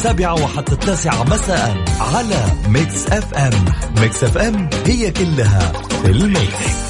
[0.00, 3.64] السابعة وحتى التاسعة مساء على Mix FM
[4.00, 6.89] Mix FM هي كلها في ال mix.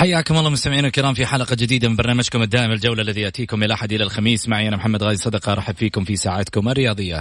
[0.00, 3.92] حياكم الله مستمعينا الكرام في حلقة جديدة من برنامجكم الدائم الجولة الذي يأتيكم من الاحد
[3.92, 7.20] إلى الخميس معي أنا محمد غازي صدقة أرحب فيكم في ساعاتكم الرياضية.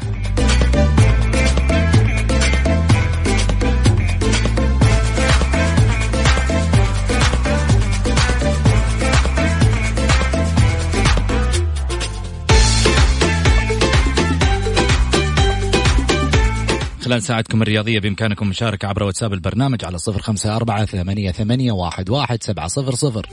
[17.09, 22.09] خلال ساعتكم الرياضية بإمكانكم مشاركة عبر واتساب البرنامج على صفر خمسة أربعة ثمانية, ثمانية واحد,
[22.09, 23.30] واحد سبعة صفر صفر.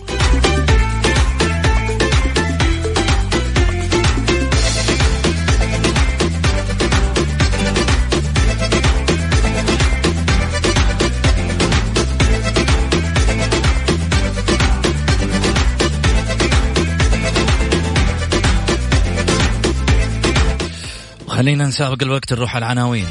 [21.37, 23.07] خلينا نسابق الوقت نروح على العناوين.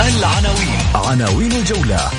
[0.00, 0.78] العناوين.
[0.94, 2.10] عناوين الجولة.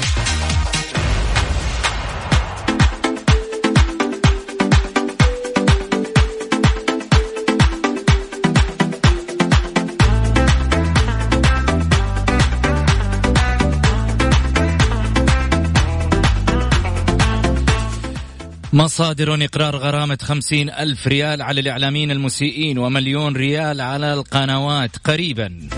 [18.73, 25.69] مصادر إقرار غرامة خمسين ألف ريال على الإعلاميين المسيئين ومليون ريال على القنوات قريبا.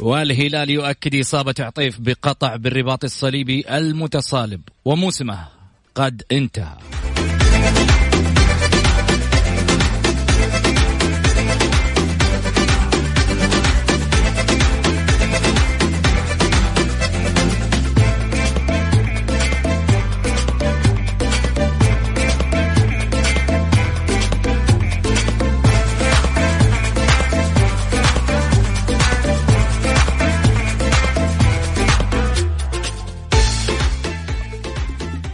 [0.00, 5.48] والهلال يؤكد إصابة عطيف بقطع بالرباط الصليبي المتصالب وموسمه
[5.94, 6.76] قد انتهى.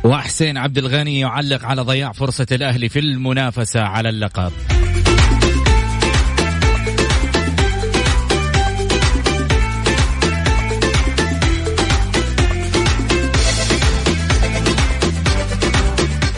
[0.07, 4.53] وحسين عبد الغني يعلق على ضياع فرصة الأهلي في المنافسة على اللقب.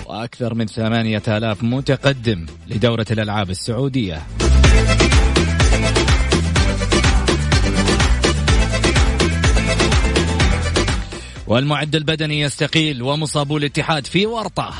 [0.07, 4.23] وأكثر من ثمانية آلاف متقدم لدورة الألعاب السعودية.
[11.49, 14.75] والمعد البدني يستقيل ومصابو الاتحاد في ورطة.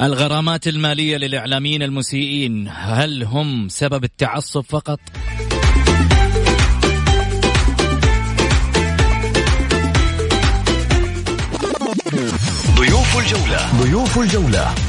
[0.00, 5.00] الغرامات المالية للإعلاميين المسيئين هل هم سبب التعصب فقط؟
[12.76, 13.82] ضيوف الجولة.
[13.82, 14.87] ضيوف الجولة.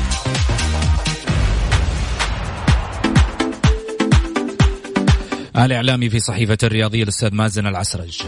[5.65, 8.21] الإعلامي في صحيفة الرياضية الأستاذ مازن العسرج.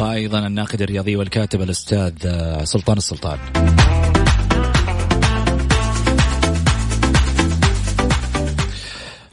[0.00, 2.12] وأيضا الناقد الرياضي والكاتب الأستاذ
[2.64, 3.38] سلطان السلطان.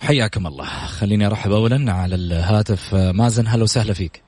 [0.01, 0.66] حياكم الله.
[0.66, 2.94] خليني أرحب اولا على الهاتف.
[2.94, 4.22] مازن هلا وسهلا فيك.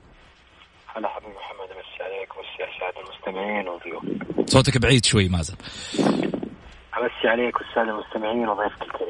[0.95, 4.49] هلا حبيبي محمد أمسي عليك ومسي على السادة المستمعين وضيوفك.
[4.49, 5.55] صوتك بعيد شوي مازن.
[6.97, 9.04] أمسي عليك والسادة المستمعين وضيفك الكريم.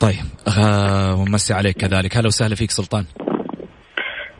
[0.00, 0.24] طيب
[0.58, 2.16] آه ومسي عليك كذلك.
[2.16, 3.04] هلا وسهلا فيك سلطان.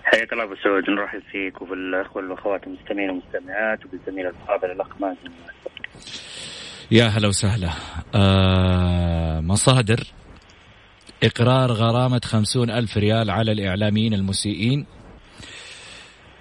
[0.05, 0.91] حياك الله أبو سعود.
[0.91, 5.31] نرحب فيك وبالاخوه والأخوات المستمعين والمستمعات وبالزميل الفاضل الاخ مازن
[6.91, 7.71] يا هلا وسهلا.
[8.15, 10.01] آه مصادر.
[11.23, 14.87] إقرار غرامة خمسون ألف ريال على الإعلاميين المسيئين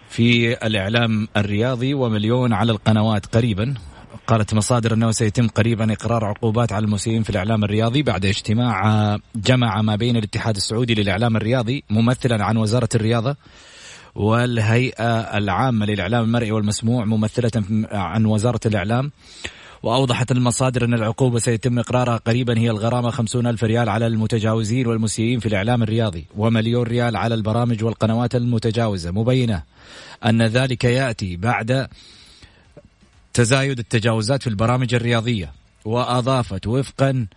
[0.09, 3.73] في الإعلام الرياضي ومليون على القنوات قريبا.
[4.27, 9.81] قالت مصادر أنه سيتم قريبا إقرار عقوبات على المسيئين في الإعلام الرياضي بعد اجتماع جمع
[9.81, 13.35] ما بين الاتحاد السعودي للإعلام الرياضي ممثلا عن وزارة الرياضة
[14.15, 17.51] والهيئة العامة للإعلام المرئي والمسموع ممثلة
[17.91, 19.11] عن وزارة الإعلام.
[19.83, 25.39] وأوضحت المصادر أن العقوبة سيتم إقرارها قريبا هي الغرامة خمسون ألف ريال على المتجاوزين والمسيئين
[25.39, 29.11] في الإعلام الرياضي ومليون ريال على البرامج والقنوات المتجاوزة.
[29.11, 29.63] مبينة
[30.25, 31.87] أن ذلك يأتي بعد
[33.37, 35.51] تزايد التجاوزات في البرامج الرياضية
[35.85, 37.27] وأضافت وفقا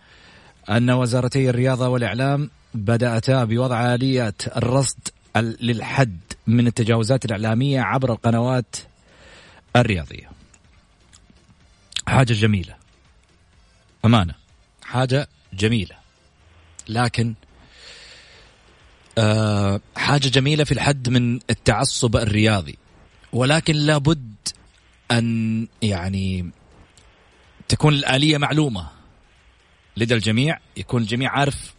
[0.69, 5.07] أن وزارتي الرياضة والإعلام بدأتا بوضع آليات الرصد
[5.37, 8.75] للحد من التجاوزات الإعلامية عبر القنوات
[9.75, 10.29] الرياضية.
[12.07, 12.75] حاجة جميلة.
[14.05, 14.33] أمانة.
[14.83, 15.95] حاجة جميلة.
[16.89, 17.33] لكن
[19.17, 22.77] آه حاجة جميلة في الحد من التعصب الرياضي.
[23.33, 24.40] ولكن لابد
[25.11, 26.51] أن يعني
[27.67, 28.87] تكون الآلية معلومة
[29.97, 31.73] لدى الجميع يكون الجميع عارف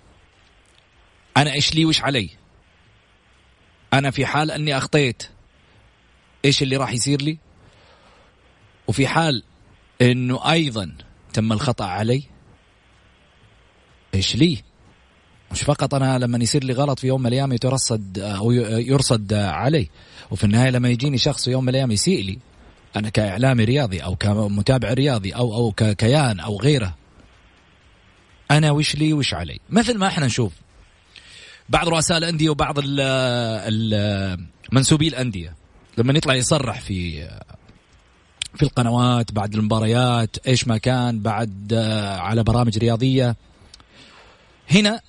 [1.37, 2.31] أنا إيش لي وإيش علي.
[3.93, 5.23] أنا في حال أني أخطيت
[6.45, 7.39] إيش اللي راح يصير لي؟
[8.89, 9.43] وفي حال
[10.03, 10.97] إنه أيضا
[11.33, 12.23] تم الخطأ علي
[14.15, 14.63] إيش لي؟
[15.53, 19.89] مش فقط أنا لما يصير لي غلط في يوم من الأيام يترصد أو يرصد علي
[20.31, 22.39] وفي النهاية لما يجيني شخص في يوم من الأيام يسيء لي.
[22.97, 26.95] أنا كإعلامي رياضي أو كمتابع رياضي أو أو ككيان أو غيره
[28.51, 30.53] أنا وش لي وش علي؟ مثل ما إحنا نشوف.
[31.69, 32.79] بعض رؤساء الأندية وبعض
[34.73, 35.55] منسوبي الأندية.
[35.99, 37.29] لما يطلع يصرح في
[38.55, 43.37] في القنوات بعد المباريات إيش ما كان بعد آه، على برامج رياضية.
[44.71, 45.01] هنا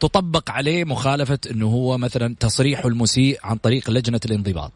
[0.00, 4.72] تطبق عليه مخالفة إنه هو مثلا تصريح المسيء عن طريق لجنة الانضباط.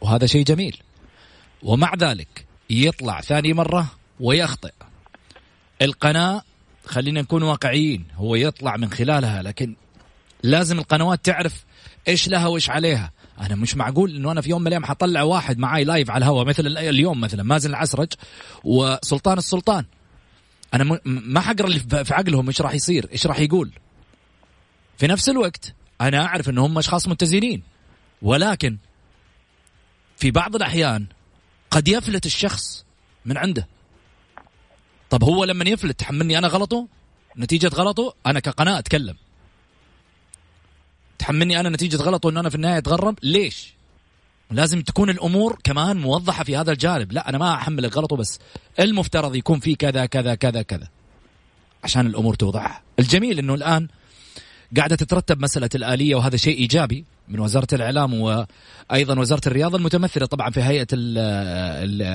[0.00, 0.76] وهذا شيء جميل.
[1.62, 4.72] ومع ذلك يطلع ثاني مرة ويخطئ.
[5.82, 6.42] القناة
[6.86, 9.76] خلينا نكون واقعيين هو يطلع من خلالها لكن
[10.42, 11.64] لازم القنوات تعرف
[12.08, 13.12] إيش لها وإيش عليها.
[13.40, 16.46] أنا مش معقول إنه أنا في يوم من الأيام حطلع واحد معاي لايف على الهواء
[16.46, 18.12] مثل اليوم مثلا مازن العسرج
[18.64, 19.84] وسلطان السلطان.
[20.74, 23.70] أنا ما حقرا اللي في عقلهم إيش راح يصير إيش راح يقول.
[24.98, 27.62] في نفس الوقت أنا أعرف ان هم أشخاص متزنين
[28.22, 28.78] ولكن
[30.16, 31.06] في بعض الأحيان
[31.70, 32.84] قد يفلت الشخص
[33.24, 33.66] من عنده.
[35.10, 36.86] طب هو لما يفلت تحملني أنا غلطه؟
[37.38, 39.16] نتيجة غلطه؟ أنا كقناة أتكلم.
[41.18, 43.74] تحملني أنا نتيجة غلط وان أنا في النهاية أتغرب؟ ليش؟
[44.50, 47.12] لازم تكون الأمور كمان موضحة في هذا الجانب.
[47.12, 48.38] لا أنا ما أحمل الغلط وبس
[48.80, 50.88] المفترض يكون في كذا كذا كذا كذا.
[51.84, 52.82] عشان الأمور توضح.
[52.98, 53.88] الجميل إنه الآن
[54.76, 57.04] قاعدة تترتب مسألة الآلية وهذا شيء إيجابي.
[57.28, 60.86] من وزارة الإعلام وأيضا وزارة الرياضة المتمثلة طبعا في هيئة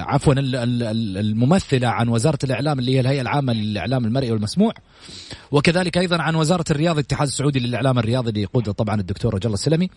[0.01, 4.73] عفوا الممثلة عن وزارة الإعلام اللي هي الهيئة العامة للإعلام المرئي والمسموع
[5.51, 9.89] وكذلك أيضا عن وزارة الرياضة الاتحاد السعودي للإعلام الرياضي اللي يقوده طبعا الدكتور رجل السلمي.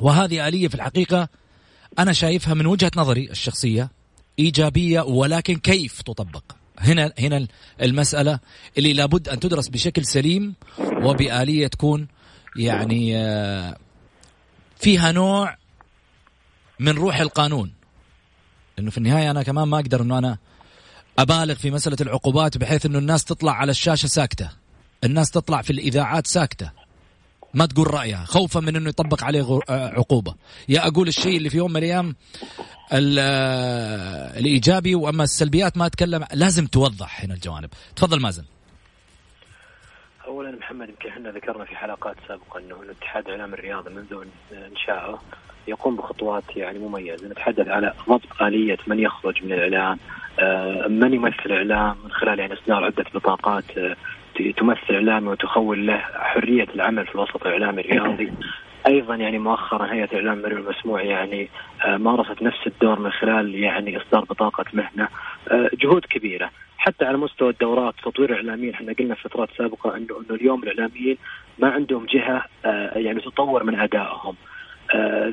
[0.00, 1.28] وهذه آلية في الحقيقة
[1.98, 3.90] أنا شايفها من وجهة نظري الشخصية
[4.38, 6.42] إيجابية ولكن كيف تطبق؟
[6.78, 7.46] هنا هنا
[7.82, 8.38] المسألة
[8.78, 10.54] اللي لابد أن تدرس بشكل سليم
[11.02, 12.08] وبآلية تكون
[12.56, 13.76] يعني آه،
[14.78, 15.56] فيها نوع
[16.80, 17.72] من روح القانون.
[18.78, 20.38] إنه في النهاية أنا كمان ما أقدر إنه أنا
[21.18, 24.50] أبالغ في مسألة العقوبات بحيث إنه الناس تطلع على الشاشة ساكتة.
[25.04, 26.70] الناس تطلع في الإذاعات ساكتة.
[27.54, 28.24] ما تقول رأيها.
[28.24, 30.34] خوفا من إنه يطبق عليه آه، عقوبة.
[30.68, 32.16] يا أقول الشيء اللي في يوم من الأيام
[32.92, 37.70] آه، الإيجابي وأما السلبيات ما أتكلم لازم توضح هنا الجوانب.
[37.96, 38.44] تفضل مازن.
[40.36, 44.24] اولا محمد يمكن إحنا ذكرنا في حلقات سابقة إنه الاتحاد الاعلام الرياضي منذ
[44.70, 45.18] انشائه
[45.68, 47.28] يقوم بخطوات يعني مميزة.
[47.28, 49.98] نتحدث على ضبط آلية من يخرج من الاعلام
[50.38, 53.96] آه، من يمثل الاعلام من خلال يعني إصدار عدة بطاقات آه،
[54.56, 58.32] تمثل اعلامي وتخول له حرية العمل في الوسط الإعلامي الرياضي.
[58.86, 61.48] أيضا يعني مؤخرا هيئة الاعلام المرئي المسموع يعني
[61.84, 65.08] آه، مارست نفس الدور من خلال يعني إصدار بطاقة مهنة
[65.72, 66.50] جهود كبيرة.
[66.86, 71.16] حتى على مستوى الدورات تطوير الإعلاميين إحنا قلنا في فترات سابقة انه إنه اليوم الإعلاميين
[71.58, 72.44] ما عندهم جهة
[72.96, 74.34] يعني تطور من أدائهم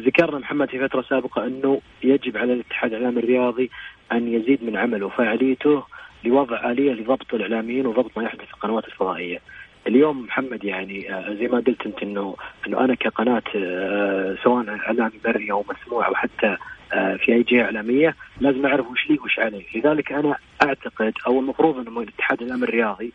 [0.06, 3.70] ذكرنا محمد في فترة سابقة إنه يجب على الاتحاد الإعلامي الرياضي
[4.12, 5.84] أن يزيد من عمله وفاعليته
[6.24, 9.40] لوضع آلية لضبط الإعلاميين وضبط ما يحدث في القنوات الفضائية.
[9.88, 12.36] اليوم محمد يعني آه، زي ما قلت أنت انه
[12.68, 16.58] إنه أنا كقناة آه، سواء إعلامي بري أو مسموع أو حتى آه،
[16.94, 21.88] في أي جهة إعلامية لازم أعرف وش لي وش علي، لذلك أنا أعتقد أو المفروض
[21.88, 23.14] أنه الاتحاد الاعلامي الرياضي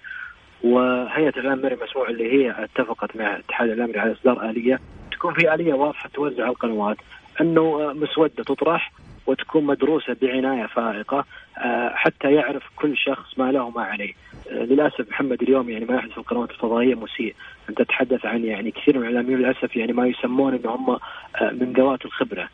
[0.62, 4.80] وهيئة الاعلام المرئي مسموع اللي هي اتفقت مع الاتحاد الاعلامي على إصدار آلية
[5.12, 6.96] تكون في آلية واضحة توزع القنوات
[7.40, 8.92] أنه مسودة تطرح
[9.26, 11.24] وتكون مدروسة بعناية فائقة
[11.58, 14.12] آه، حتى يعرف كل شخص ما له وما عليه.
[14.50, 17.34] آه، للأسف محمد اليوم يعني ما يحدث في القنوات الفضائية مسيء،
[17.68, 20.98] أنت تتحدث عن يعني كثير من الإعلاميين للأسف يعني ما يسمون ان هم آه،
[21.50, 22.48] من ذوات الخبرة.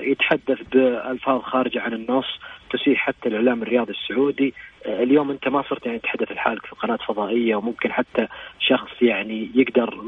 [0.00, 2.26] يتحدث بألفاظ خارجة عن النص
[2.70, 4.54] تسيء حتى الإعلام الرياضي السعودي.
[4.86, 8.26] اليوم أنت ما صرت يعني تتحدث لحالك في قناة فضائية وممكن حتى
[8.58, 10.02] شخص يعني يقدر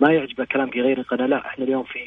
[0.00, 1.26] ما يعجبه كلام في غير القناة.
[1.26, 1.98] لا إحنا اليوم في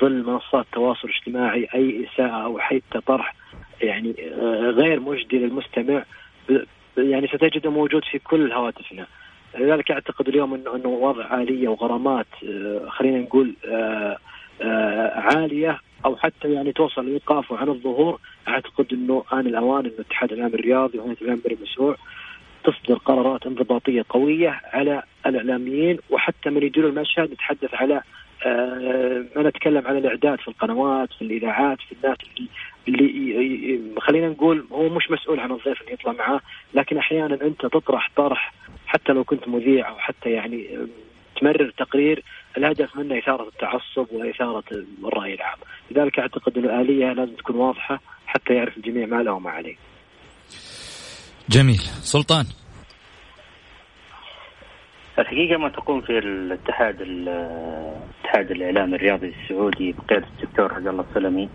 [0.00, 3.34] ظل منصات التواصل الاجتماعي أي إساءة أو حتى طرح
[3.82, 6.04] يعني آه، غير مجدي للمستمع
[6.96, 9.06] يعني ستجده موجود في كل هواتفنا.
[9.58, 14.16] لذلك أعتقد اليوم انه أنه وضع اليه وغرامات آه، خلينا نقول آه،
[15.14, 18.20] عالية أو حتى يعني توصل لايقافه عن الظهور.
[18.48, 21.96] أعتقد إنه آن الأوان انه الاتحاد الاعلامي الرياضي وهيئة الإعلام المشروع
[22.64, 28.02] تصدر قرارات انضباطية قوية على الإعلاميين وحتى من يديروا المشهد نتحدث على
[28.46, 32.16] آه، أنا أتكلم عن الإعداد في القنوات في الإذاعات في الناس
[32.88, 36.40] اللي, خلينا نقول هو مش مسؤول عن الضيف اللي يطلع معاه
[36.74, 38.52] لكن أحيانا أنت تطرح طرح
[38.86, 40.78] حتى لو كنت مذيع أو حتى يعني
[41.40, 42.22] تمرر تقرير
[42.56, 44.64] الهدف منه إثارة التعصب وإثارة
[45.04, 45.58] الرأي العام،
[45.90, 49.76] لذلك أعتقد أن الآلية لازم تكون واضحة حتى يعرف الجميع ما له وما عليه.
[51.48, 52.44] جميل، سلطان.
[55.18, 61.48] الحقيقة ما تقوم في الاتحاد الاتحاد الاعلام الرياضي السعودي بقيادة الدكتور عبد الله السلمي.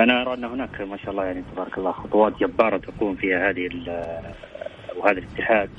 [0.00, 3.68] أنا أرى أن هناك ما شاء الله يعني تبارك الله خطوات جبارة تقوم فيها هذه
[4.96, 5.70] وهذا الاتحاد.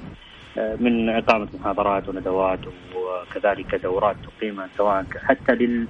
[0.57, 2.59] من إقامة محاضرات وندوات
[2.95, 5.87] وكذلك دورات تقيم سواء حتى لل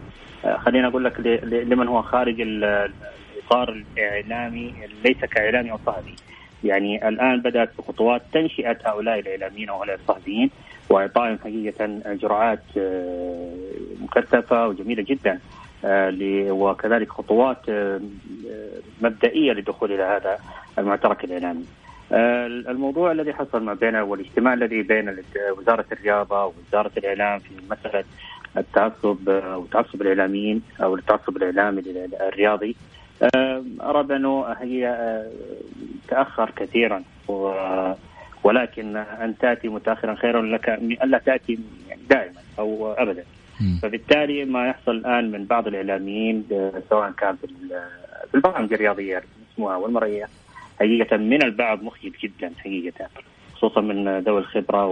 [0.58, 4.74] خلينا أقول لك لمن هو خارج الإطار الإعلامي
[5.06, 6.16] ليس كإعلامي أو صحفي
[6.64, 10.50] يعني الآن بدأت بخطوات تنشئة هؤلاء الإعلاميين أو هؤلاء الصحفيين
[10.90, 13.50] واعطائهم حقيقة جرعات آه،
[14.02, 15.40] مكثفة وجميلة جدا
[15.86, 16.14] آه،
[16.50, 18.02] وكذلك خطوات آه،
[19.02, 20.38] مبدئية للدخول إلى هذا
[20.78, 21.66] المعترك الإعلامي.
[22.14, 25.18] الموضوع الذي حصل ما بين والاجتماع الذي بين
[25.58, 28.04] وزارة الرياضة ووزارة الإعلام في مسألة
[28.58, 31.82] التعصب أو تعصب الإعلاميين أو التعصب الإعلامي
[32.22, 32.76] الرياضي.
[33.82, 34.96] ارى بانه هي
[36.08, 37.04] تأخر كثيرا
[38.44, 40.70] ولكن أن تأتي متاخرا خير لك
[41.04, 43.24] ألا تأتي يعني دائما أو ابدا.
[43.82, 46.46] فبالتالي ما يحصل الآن من بعض الإعلاميين
[46.90, 47.48] سواء كان في
[48.36, 50.28] البرامج الرياضية المسموعه والمرئية
[50.80, 53.10] حقيقة من البعض مخجل جدا حقيقة
[53.56, 54.86] خصوصا من ذوي الخبرة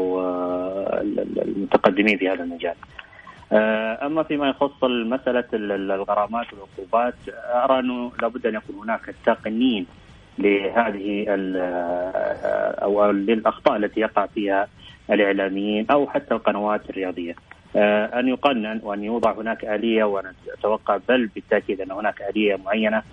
[0.93, 2.75] والمتقدمين في هذا المجال.
[3.51, 7.15] آه، أما فيما يخص مسألة الغرامات والعقوبات
[7.53, 9.85] أرى أنه لابد أن يكون هناك تقنين
[10.37, 11.25] لهذه
[12.83, 14.67] أو للأخطاء التي يقع فيها
[15.09, 17.35] الإعلاميين أو حتى القنوات الرياضية.
[17.75, 22.97] آه، أن يقنن وأن يوضع هناك آلية وأنا أتوقع بل بالتأكيد أن هناك آلية معينة
[22.97, 23.03] آه،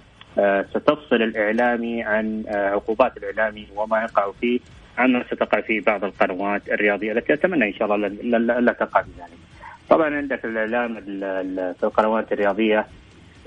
[0.70, 4.61] ستفصل الإعلامي عن آه، عقوبات الإعلامي وما يقع فيه
[4.99, 8.08] عما ستقع في بعض القنوات الرياضية التي أتمنى إن شاء الله
[8.61, 9.38] لا تقع ذلك.
[9.88, 10.94] طبعا عندك الإعلام
[11.75, 12.87] في القنوات الرياضية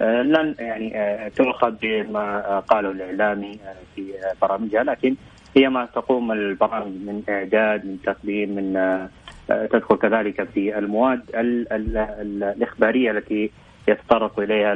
[0.02, 5.16] آه، لن يعني آه، تؤخذ بما قاله الإعلامي آه، في برامجها لكن
[5.56, 9.08] هي ما تقوم البرامج من إعداد من تقديم من
[9.48, 13.52] تدخل كذلك في المواد الإخبارية التي
[13.92, 14.74] يتطرق إليها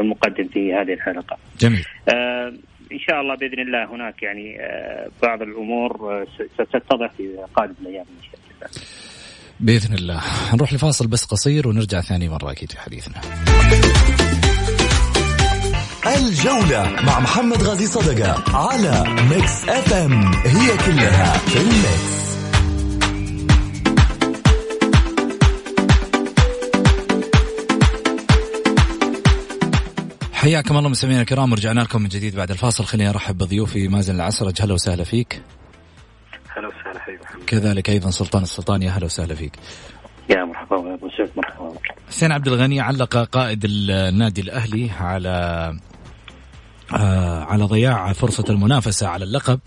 [0.00, 1.36] المقدم في هذه الحلقة.
[1.60, 1.84] جميل.
[2.92, 4.58] إن شاء الله بإذن الله هناك يعني
[5.22, 8.68] بعض الأمور ستتضح في قادم الأيام إن شاء الله.
[9.60, 10.20] بإذن الله
[10.54, 13.20] نروح لفاصل بس قصير ونرجع ثاني مرة أكيد في حديثنا
[16.06, 22.33] الجولة مع محمد غازي صدقة على Mix FM it's all in the mix
[30.44, 32.84] حياكم الله مستمعينا الكرام ورجعنا لكم من جديد بعد الفاصل.
[32.84, 35.42] خليني أرحب بضيوفي مازن العسرج هلا وسهلا فيك.
[36.56, 39.52] هلا وسهلا حبيبي كذلك أيضا سلطان السلطان يا هلا وسهلا فيك.
[40.30, 41.74] يا مرحبا أبو سعود مرحبا.
[42.08, 45.76] حسين عبد الغني علق قائد النادي الأهلي على
[47.44, 49.60] على ضياع فرصة المنافسة على اللقب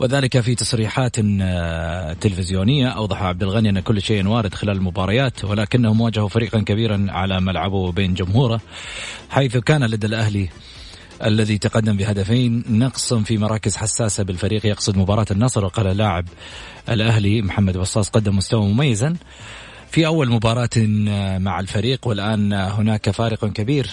[0.00, 2.88] وذلك في تصريحات آه، تلفزيونية.
[2.88, 7.76] أوضح عبد الغني أن كل شيء وارد خلال المباريات ولكنهم واجهوا فريقا كبيرا على ملعبه
[7.76, 8.60] وبين جمهوره
[9.30, 10.48] حيث كان لدى الأهلي
[11.24, 15.64] الذي تقدم بهدفين نقص في مراكز حساسة بالفريق يقصد مباراة النصر.
[15.64, 16.24] وقال لاعب
[16.88, 19.16] الأهلي محمد بصاص قدم مستوى مميزا
[19.90, 20.70] في أول مباراة
[21.38, 23.90] مع الفريق والآن هناك فارق كبير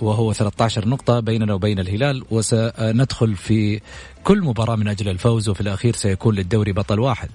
[0.00, 3.80] وهو 13 نقطة بيننا وبين الهلال وسندخل في
[4.24, 7.30] كل مباراة من أجل الفوز وفي الأخير سيكون للدوري بطل واحد.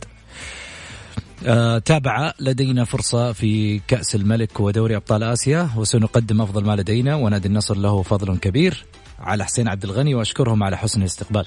[1.45, 7.47] آه تابع لدينا فرصة في كأس الملك ودوري أبطال آسيا وسنقدم أفضل ما لدينا ونادي
[7.47, 8.85] النصر له فضل كبير
[9.19, 11.45] على حسين عبد الغني وأشكرهم على حسن الاستقبال.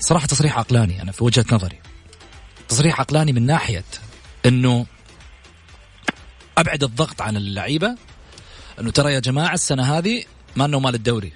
[0.00, 1.78] صراحة تصريح عقلاني أنا في وجهة نظري.
[2.68, 3.84] تصريح عقلاني من ناحية
[4.46, 4.86] أنه
[6.58, 7.96] أبعد الضغط عن اللعيبة
[8.80, 10.24] أنه ترى يا جماعة السنة هذه
[10.56, 11.32] ما أنه مال الدوري.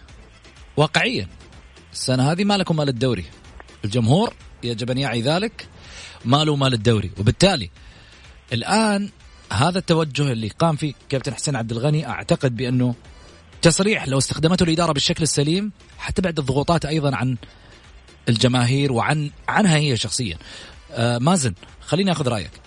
[0.76, 1.28] واقعيا
[1.92, 3.24] السنة هذه ما لكم مال الدوري.
[3.84, 5.68] الجمهور يجب أن يعي ذلك
[6.24, 7.10] ماله مال الدوري.
[7.18, 7.70] وبالتالي
[8.52, 9.10] الآن
[9.52, 12.94] هذا التوجه اللي قام فيه كابتن حسين عبد الغني أعتقد بأنه
[13.62, 17.36] تصريح لو استخدمته الإدارة بالشكل السليم حتبعد الضغوطات أيضا عن
[18.28, 20.38] الجماهير وعن عنها هي شخصيا.
[20.92, 22.50] آه مازن خليني أخذ رأيك.
[22.50, 22.65] آه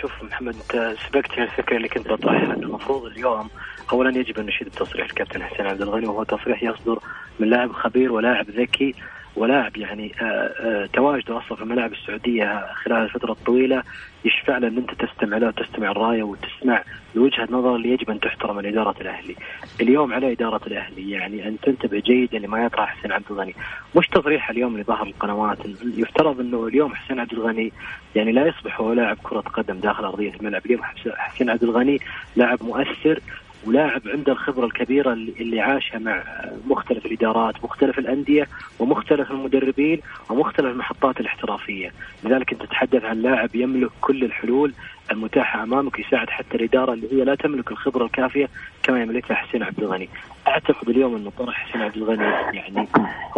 [0.00, 3.50] شوف محمد أنت سبقت الفكرة اللي كنت بطرحها المفروض اليوم
[3.92, 6.98] اولا يجب أن نشيد التصريح الكابتن حسين عبد الغني وهو تصريح يصدر
[7.40, 8.94] من لاعب خبير ولاعب ذكي
[9.36, 13.82] ولاعب يعني آه، آه، تواجده أصلا في الملاعب السعودية خلال الفترة الطويلة.
[14.24, 16.82] يشفع له ان أنت تستمع له وتستمع الراية وتسمع
[17.14, 19.36] لوجهه نظر اللي يجب أن تحترم من إدارة الأهلي.
[19.80, 23.54] اليوم على إدارة الأهلي يعني أن تنتبه جيدا لما يطرح حسين عبد الغني،
[23.96, 25.58] مش تصريح اليوم اللي ظهر القنوات
[25.96, 27.72] يفترض أنه اليوم حسين عبد الغني
[28.14, 30.82] يعني لا يصبح هو لاعب كرة قدم داخل أرضية الملعب، اليوم
[31.16, 32.00] حسين عبد الغني
[32.36, 33.20] لاعب مؤثر
[33.66, 36.24] ولاعب عنده الخبرة الكبيرة اللي عاشها مع
[36.66, 38.48] مختلف الإدارات مختلف الأندية
[38.78, 40.00] ومختلف المدربين
[40.30, 41.92] ومختلف المحطات الاحترافية.
[42.24, 44.72] لذلك أنت تتحدث عن لاعب يملك كل الحلول
[45.10, 48.48] المتاحة أمامك يساعد حتى الإدارة اللي هي لا تملك الخبرة الكافية
[48.82, 50.08] كما يملكها حسين عبد الغني.
[50.46, 52.24] أعتقد اليوم أنه طرح حسين عبد الغني
[52.56, 52.88] يعني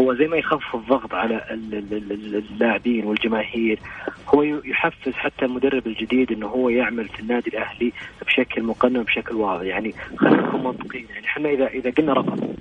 [0.01, 3.79] هو زي ما يخفف الضغط على اللاعبين والجماهير
[4.35, 7.93] هو يحفز حتى المدرب الجديد أنه هو يعمل في النادي الأهلي
[8.27, 9.63] بشكل مقنن بشكل واضح.
[9.65, 12.55] يعني خلينا نكون منطقيين يعني إحنا إذا إذا قلنا رقم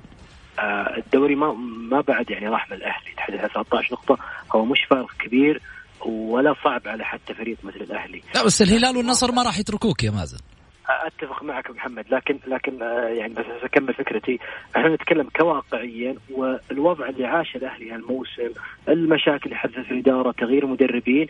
[0.59, 1.53] آه الدوري ما
[1.91, 4.17] ما بعد يعني راح من الأهلي تحدث 13 نقطة
[4.55, 5.61] هو مش فارق كبير
[6.05, 8.21] ولا صعب على حتى فريق مثل الأهلي.
[8.35, 10.37] لا بس الهلال والنصر ما راح يتركوك يا مازن.
[10.89, 14.39] أتفق معك محمد لكن لكن آه، يعني بس أكمل فكرتي.
[14.75, 18.49] إحنا نتكلم كواقعيا والوضع اللي عاشه الأهلي هالموسم
[18.89, 21.27] المشاكل اللي حدثت الإدارة تغيير مدربين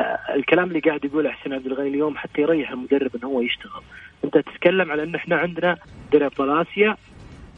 [0.00, 3.82] آه، الكلام اللي قاعد يقوله حسين عبد الغني اليوم حتى يريح المدرب إنه هو يشتغل.
[4.24, 5.76] أنت تتكلم على إن إحنا عندنا
[6.12, 6.96] دوري ابطال اسيا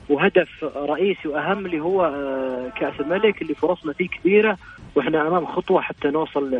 [0.09, 4.59] وهدف رئيسي وأهم اللي هو آه، كأس الملك اللي فرصنا فيه كبيرة
[4.95, 6.51] وإحنا أمام خطوة حتى نوصل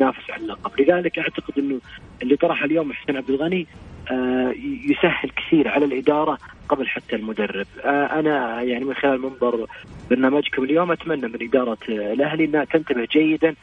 [0.00, 1.80] ننافس على اللقب، لذلك أعتقد إنه
[2.22, 3.66] اللي طرح اليوم حسين عبد الغني
[4.10, 4.54] آه،
[4.90, 9.66] يسهل كثير على الإدارة قبل حتى المدرب، آه، أنا يعني من خلال منظر
[10.10, 13.54] برنامجكم اليوم أتمنى من إدارة الأهلي أنها تنتبه جيدا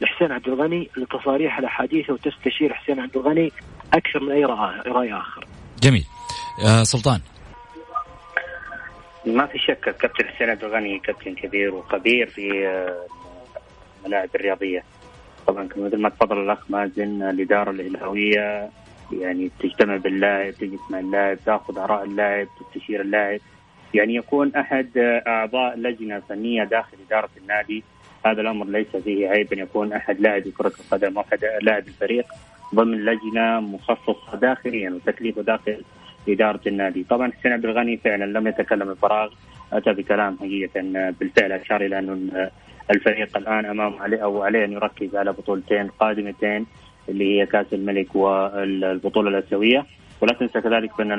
[0.00, 3.52] لحسين عبد الغني لتصاريح الأحاديث وتستشير حسين عبد الغني
[3.94, 4.44] أكثر من أي
[4.86, 5.46] رأي آخر.
[5.82, 6.04] جميل.
[6.66, 7.20] آه سلطان.
[9.26, 12.66] ما في شك الكابتن حسين عبد الغني كابتن كبير وخبير في
[14.04, 14.82] الملاعب الرياضية.
[15.46, 18.70] طبعا مثل ما تفضل الأخ مازن الإدارة الاهلاويه
[19.12, 23.40] يعني تجتمع باللاعب تجلس مع اللاعب تأخذ آراء اللاعب تستشير اللاعب.
[23.94, 24.88] يعني يكون أحد
[25.26, 27.84] أعضاء لجنة فنية داخل إدارة النادي.
[28.26, 32.26] هذا الأمر ليس فيه عيب أن يكون أحد لاعب كرة القدم أحد لاعب الفريق
[32.74, 35.82] ضمن لجنة مخصصة داخليا وتكليفه داخل
[36.28, 39.32] إدارة النادي، طبعا حسين عبد الغني فعلا لم يتكلم بفراغ
[39.72, 40.80] أتى بكلام حقيقة
[41.20, 42.50] بالفعل أشار إلى أنه
[42.90, 46.66] الفريق الآن أمامه عليه أو عليه أن يركز على بطولتين قادمتين
[47.08, 49.86] اللي هي كأس الملك والبطولة الأسيوية.
[50.20, 51.12] ولا تنسى كذلك بان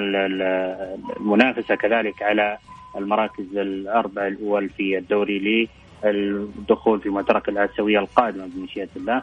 [1.19, 2.57] المنافسة كذلك على
[2.97, 5.69] المراكز الأربع الأول في الدوري
[6.03, 9.21] للدخول في المعترك الأسيوية القادمة بمشيئة الله.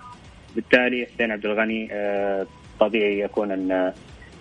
[0.57, 2.47] بالتالي حسين عبد الغني آه،
[2.81, 3.93] طبيعي يكون أن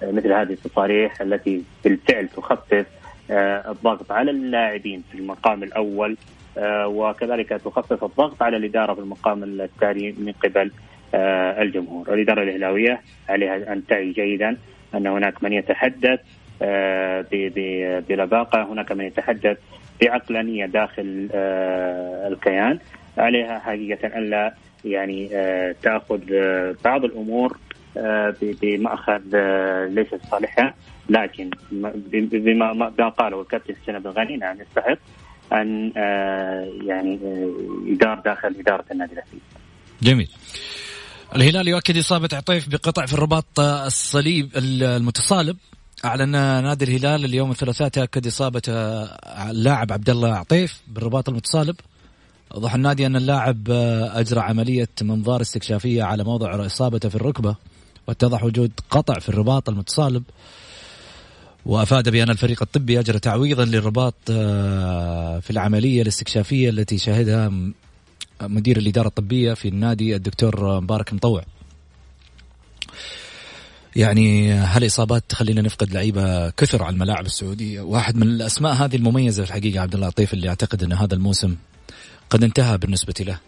[0.03, 2.85] مثل هذه التصاريح التي بالفعل تخفف
[3.31, 6.11] آه، الضغط على اللاعبين في المقام الأول.
[6.11, 6.38] آه،
[6.85, 10.71] وكذلك تخفف الضغط على الإدارة في المقام الثاني من قبل
[11.13, 14.57] آه، الجمهور، الإدارة الإهلاوية عليها أن تعي جيدا
[14.95, 16.19] أن هناك من يتحدث
[18.09, 19.57] بلباقة، هناك من يتحدث
[20.01, 21.29] بعقلانية داخل
[22.27, 22.79] الكيان،
[23.17, 24.53] عليها حقيقة الا
[24.85, 25.27] يعني
[25.81, 26.21] تأخذ
[26.85, 27.57] بعض الأمور
[28.41, 29.21] بمأخذ
[29.87, 30.73] ليس صالحها
[31.09, 31.49] لكن
[32.11, 34.97] بما ما قاله الكابتن حسين بن غني نعم يستحق.
[35.53, 35.91] أن
[36.87, 37.19] يعني
[37.85, 39.39] يدار داخل إدارة النادي الأهلي.
[40.01, 40.29] جميل.
[41.35, 45.57] الهلال يؤكد إصابة عطيف بقطع في الرباط الصليب المتصالب
[46.05, 48.61] أعلن نادي الهلال اليوم الثلاثاء تأكد إصابة
[49.49, 51.75] اللاعب عبد الله عطيف بالرباط المتصالب
[52.55, 53.69] وضح النادي أن اللاعب
[54.13, 57.55] أجرى عملية منظار استكشافية على موضع إصابته في الركبة
[58.07, 60.23] واتضح وجود قطع في الرباط المتصالب
[61.69, 67.51] وأفاد بأن الفريق الطبي أجرى تعويضا للرباط آه، في العملية الاستكشافية التي شهدها
[68.41, 71.43] مدير الإدارة الطبية في النادي الدكتور مبارك مطوع.
[73.95, 79.49] يعني هالإصابات تخلينا نفقد لعيبة كثر على الملاعب السعودية، واحد من الأسماء هذه المميزة في
[79.49, 81.55] الحقيقة عبد الله لطيف اللي أعتقد أن هذا الموسم
[82.29, 83.39] قد انتهى بالنسبة له.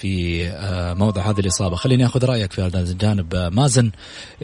[0.00, 1.76] في آه، موضع هذه الإصابة.
[1.76, 3.90] خليني أخذ رأيك في هذا الجانب آه، مازن.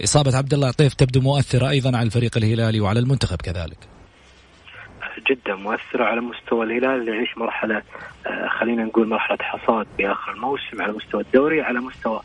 [0.04, 3.78] إصابة عبد الله عطيف تبدو مؤثرة أيضا على الفريق الهلالي وعلى المنتخب كذلك.
[5.30, 7.82] جدا مؤثرة على مستوى الهلال اللي يعيش مرحلة
[8.26, 12.20] آه، خلينا نقول مرحلة حصاد في آخر الموسم على مستوى الدوري على مستوى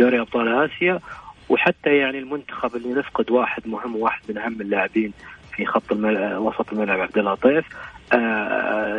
[0.00, 1.00] دوري أبطال آسيا.
[1.48, 5.12] وحتى يعني المنتخب اللي نفقد واحد مهم وواحد من أهم اللاعبين
[5.56, 7.91] في خط الملعب وسط الملعب عبد اللطيف آه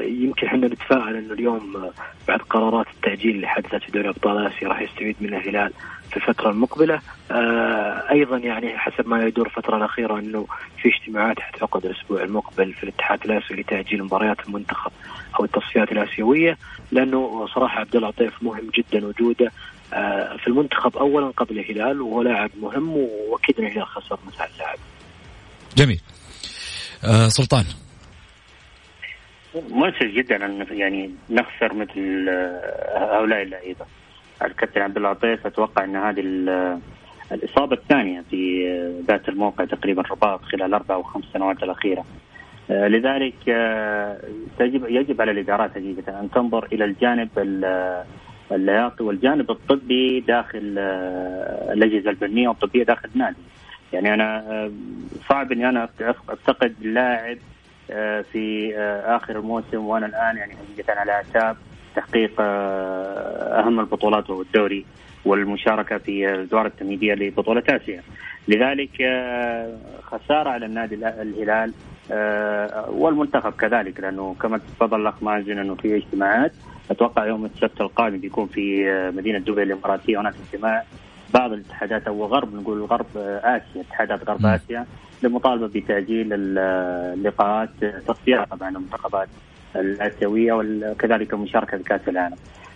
[0.04, 1.92] يمكن إحنا نتفائل إنه اليوم
[2.28, 5.74] بعد قرارات التأجيل اللي حدثت في دوري أبطال آسيا راح يستفيد منها الهلال
[6.10, 7.00] في الفترة المقبلة
[7.32, 10.48] آه أيضا يعني حسب ما يدور الفترة الأخيرة إنه
[10.82, 14.92] في اجتماعات حتعقد الأسبوع المقبل في الاتحاد الآسيوي لتأجيل مباريات المنتخب
[15.40, 16.58] أو التصفيات الآسيوية
[16.92, 19.52] لأنه صراحة عبد اللطيف مهم جدا وجوده
[19.94, 22.90] آه في المنتخب اولا قبل الهلال وهو لاعب مهم
[23.30, 24.78] وأكيد الهلال خسر مثل اللاعب.
[25.78, 26.02] جميل.
[27.04, 27.64] آه سلطان
[29.56, 33.86] مؤسف جدا أن يعني نخسر مثل آه، هؤلاء اللعيبة.
[34.42, 36.22] الكابتن عبد اللطيف أتوقع أن هذه
[37.32, 42.06] الإصابة الثانية في آه، ذات الموقع تقريبا رباط خلال أربع أو خمس سنوات الأخيرة.
[42.72, 43.36] آه، لذلك
[44.60, 47.30] تجب يجب على الإدارات حقيقه أن تنظر إلى الجانب
[48.52, 50.78] اللياقي والجانب الطبي داخل
[51.74, 53.38] الأجهزة الفنية والطبية داخل النادي.
[53.94, 54.72] يعني أنا
[55.30, 55.90] صعب إني أنا
[56.30, 57.40] افتقد لاعب آه،
[58.32, 61.58] في آه، آخر الموسم وأنا الآن يعني حقيقه على اعتاب
[61.96, 64.86] تحقيق آه، أهم البطولات وهو الدوري
[65.26, 68.02] والمشاركة في الادوار التمهيدية لبطولة آسيا.
[68.48, 68.92] لذلك
[70.04, 71.74] خسارة على النادي الهلال
[72.90, 76.52] والمنتخب كذلك لأنه كما تفضل الأخ مازن أنه في اجتماعات.
[76.92, 80.84] أتوقع يوم السبت القادم بيكون في مدينة دبي الإماراتية هناك اجتماع.
[81.34, 84.86] بعض الاتحادات أو غرب نقول غرب آسيا اتحادات غرب آسيا.
[85.24, 87.70] للمطالبه بتأجيل اللقاءات
[88.08, 89.28] تصفيات طبعا المنتخبات
[89.76, 92.36] الآسيوية وكذلك المشاركه في كأس العالم.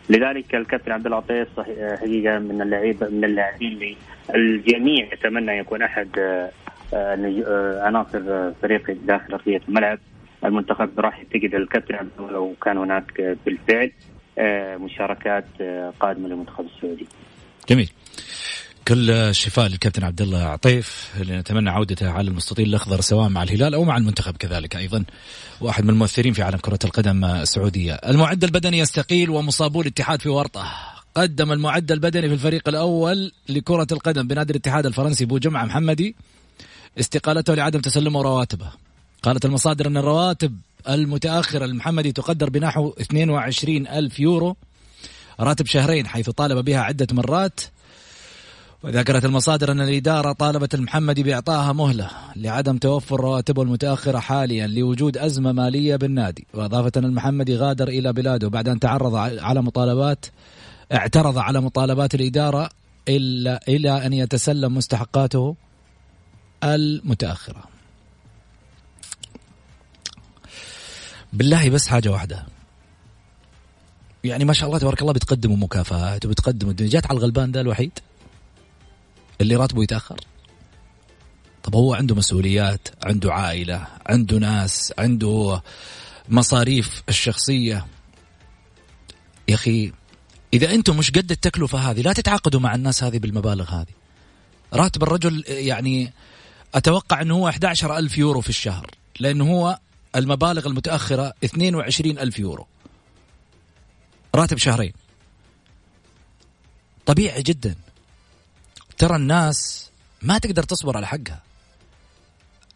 [0.09, 1.59] لذلك الكابتن عبد اللطيف
[1.99, 3.97] حقيقة من اللعيبه من اللاعبين اللي
[4.35, 6.51] الجميع يتمنى يكون أحد آه،
[6.93, 9.99] آه، عناصر فريق داخل أرضية الملعب.
[10.45, 13.91] المنتخب راح يفتقد الكابتن لو كان هناك بالفعل
[14.37, 15.45] آه، مشاركات
[15.99, 17.07] قادمة للمنتخب السعودي.
[17.69, 17.91] جميل.
[18.87, 23.73] كل الشفاء للكابتن عبد الله عطيف اللي نتمنى عودته على المستطيل الأخضر سواء مع الهلال
[23.73, 25.03] أو مع المنتخب كذلك أيضا
[25.61, 27.93] واحد من المؤثرين في عالم كرة القدم السعودية.
[27.93, 30.71] المعد البدني يستقيل ومصابو الاتحاد في ورطة.
[31.15, 36.15] قدم المعد البدني في الفريق الأول لكرة القدم بنادي الاتحاد الفرنسي بو جمعة محمدي
[36.99, 38.69] استقالته لعدم تسلمه رواتبه.
[39.23, 40.57] قالت المصادر أن الرواتب
[40.89, 44.55] المتأخرة لمحمدي تقدر بنحو 22 ألف يورو
[45.39, 47.59] راتب شهرين حيث طالب بها عدة مرات
[48.83, 55.51] وذكرت المصادر أن الإدارة طالبت المحمدي بإعطائها مهلة لعدم توفر رواتبه المتأخرة حاليا لوجود أزمة
[55.51, 56.47] مالية بالنادي.
[56.53, 60.25] وأضافت أن المحمدي غادر إلى بلاده بعد أن تعرض على مطالبات
[60.93, 62.69] اعترض على مطالبات الإدارة
[63.07, 65.55] إلا إلى أن يتسلم مستحقاته
[66.63, 67.63] المتأخرة.
[71.33, 72.45] بالله بس حاجة واحدة.
[74.23, 77.91] يعني ما شاء الله تبارك الله بتقدموا مكافآت وبتقدموا جات على الغلبان ذا الوحيد؟
[79.41, 80.19] اللي راتبه يتأخر.
[81.63, 85.61] طب هو عنده مسؤوليات عنده عائلة عنده ناس عنده
[86.29, 87.85] مصاريف الشخصية.
[89.47, 89.91] يا أخي
[90.53, 93.93] إذا أنتم مش قد التكلفة هذه لا تتعاقدوا مع الناس هذه بالمبالغ هذه.
[94.73, 96.13] راتب الرجل يعني
[96.75, 99.79] أتوقع إنه هو 11 ألف يورو في الشهر لأنه هو
[100.15, 102.67] المبالغ المتأخرة 22 ألف يورو.
[104.35, 104.93] راتب شهرين.
[107.05, 107.75] طبيعي جدا.
[108.97, 109.89] ترى الناس
[110.21, 111.41] ما تقدر تصبر على حقها.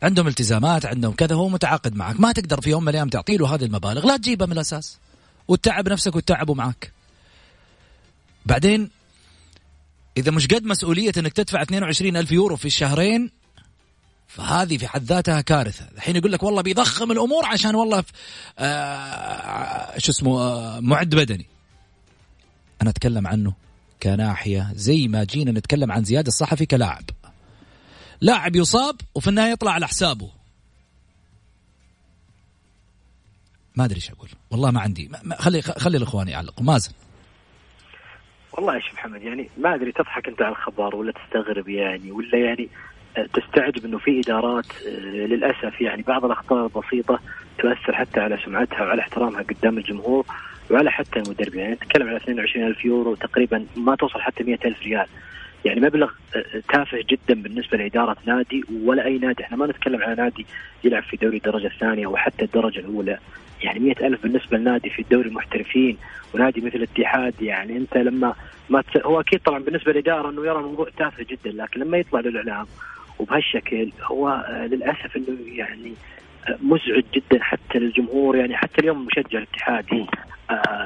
[0.03, 2.19] عندهم التزامات عندهم كذا هو متعاقد معك.
[2.19, 4.05] ما تقدر في يوم من الأيام تعطي له هذه المبالغ.
[4.05, 4.97] لا تجيبها من الأساس.
[5.47, 6.91] وتتعب نفسك وتتعبه معك.
[8.45, 8.89] بعدين
[10.17, 13.31] إذا مش قد مسؤولية إنك تدفع 22 ألف يورو في الشهرين
[14.27, 15.88] فهذه في حد ذاتها كارثة.
[15.95, 18.03] الحين يقول لك والله بيضخم الأمور عشان والله
[18.60, 21.45] آه شو اسمه آه معد بدني.
[22.81, 23.53] أنا أتكلم عنه
[24.03, 27.03] كناحية زي ما جينا نتكلم عن زياد الصحفي كلاعب.
[28.21, 30.29] لاعب يصاب وفي النهاية يطلع على حسابه.
[33.75, 34.29] ما أدري إيش أقول.
[34.51, 35.09] والله ما عندي.
[35.23, 36.91] ما خلي خلي الاخوان يعلقوا مازن.
[38.53, 42.69] والله يا محمد يعني ما أدري تضحك أنت على الخبر ولا تستغرب يعني ولا يعني
[43.17, 47.19] آه، تستعجب إنه في إدارات آه، للأسف يعني بعض الأخطاء البسيطة
[47.57, 50.25] تؤثر حتى على سمعتها وعلى احترامها قدام الجمهور.
[50.69, 54.82] وعلى حتى المدربين يعني نتكلم على 22 ألف يورو تقريبا ما توصل حتى 100 ألف
[54.84, 55.06] ريال.
[55.65, 59.43] يعني مبلغ آه، تافه جدا بالنسبة لإدارة نادي ولا أي نادي.
[59.43, 60.45] إحنا ما نتكلم على نادي
[60.84, 63.17] يلعب في دوري الدرجة الثانية أو حتى الدرجة الأولى.
[63.63, 65.97] يعني مئة ألف بالنسبة لنادي في الدوري المحترفين
[66.34, 68.34] ونادي مثل الاتحاد يعني أنت لما
[68.69, 69.06] ما تس...
[69.06, 72.65] هو أكيد طبعا بالنسبة للإدارة أنه يرى الموضوع تافه جدا لكن لما يطلع للإعلام
[73.19, 75.93] وبهالشكل هو آه، للأسف أنه يعني
[76.47, 78.36] آه، مزعج جدا حتى للجمهور.
[78.36, 80.08] يعني حتى اليوم مشجع الاتحاد آه،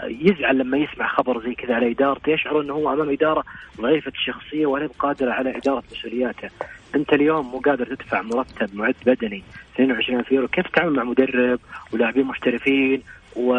[0.04, 2.30] يزعل لما يسمع خبر زي كذا على إدارته.
[2.30, 3.44] يشعر إنه هو أمام إدارة
[3.82, 6.50] ضعيفة الشخصية ولا قادره على إدارة مسؤولياته.
[6.96, 9.44] أنت اليوم مو قادر تدفع مرتب معد بدني
[9.76, 10.48] 22 ألف يورو.
[10.48, 11.60] كيف تتعامل مع مدرب
[11.94, 13.02] ولاعبين محترفين؟
[13.36, 13.50] و...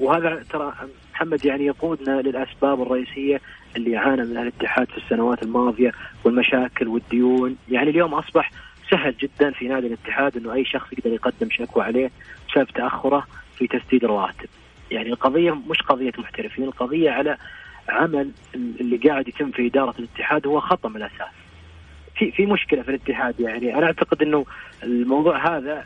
[0.00, 0.72] وهذا ترى
[1.14, 3.40] محمد يعني يقودنا للأسباب الرئيسية
[3.76, 5.92] اللي عانى منها الاتحاد في السنوات الماضية
[6.24, 7.56] والمشاكل والديون.
[7.68, 8.50] يعني اليوم أصبح
[8.90, 12.10] سهل جدا في نادي الاتحاد إنه أي شخص يقدر يقدم شكوى عليه
[12.48, 13.26] بسبب تأخره
[13.58, 14.48] في تسديد الرواتب.
[14.90, 17.36] يعني القضية مش قضية محترفين القضية على
[17.88, 21.34] عمل اللي قاعد يتم في إدارة الاتحاد هو خطأ من الأساس.
[22.16, 23.74] في في مشكلة في الاتحاد يعني.
[23.74, 24.44] أنا أعتقد إنه
[24.82, 25.84] الموضوع هذا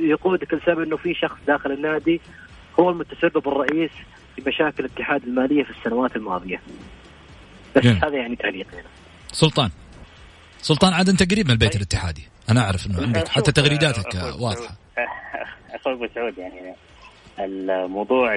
[0.00, 2.20] يقودك لسبب إنه في شخص داخل النادي
[2.80, 3.90] هو المتسبب الرئيس
[4.36, 6.60] في مشاكل الاتحاد المالية في السنوات الماضية.
[7.76, 8.04] بس جميل.
[8.04, 8.88] هذا يعني تعليقي يعني.
[9.32, 9.70] سلطان.
[10.62, 11.76] سلطان عاد أنت قريب من البيت.
[11.76, 12.28] الاتحادي.
[12.50, 14.76] أنا أعرف إنه عندك حتى تغريداتك واضحة.
[15.74, 16.74] أخوي ابو سعود يعني.
[17.38, 18.36] الموضوع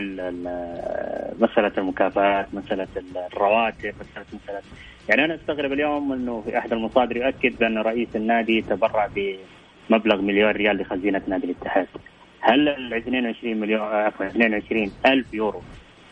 [1.40, 2.88] مسألة المكافآت مسألة
[3.34, 4.62] الرواتب مساله مساله
[5.10, 10.52] يعني أنا أستغرب اليوم إنه في أحد المصادر يؤكد بأن رئيس النادي تبرع بمبلغ مليون
[10.52, 11.88] ريال لخزينة نادي الاتحاد.
[12.40, 15.62] هل ال 22 مليون عفوا 22 ألف يورو